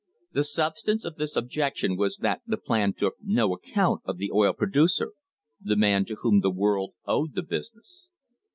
The 0.31 0.43
substance 0.43 1.05
of 1.05 1.17
this 1.17 1.35
objection 1.35 1.95
was 1.95 2.17
that 2.17 2.41
the 2.47 2.57
plan 2.57 2.93
took 2.93 3.17
no 3.21 3.53
account 3.53 4.01
of 4.03 4.17
the 4.17 4.31
oil 4.31 4.51
producer— 4.51 5.11
the 5.61 5.75
man 5.77 6.05
to 6.05 6.15
whom 6.15 6.39
the 6.39 6.49
world 6.49 6.95
owed 7.05 7.35
the 7.35 7.43
business. 7.43 8.07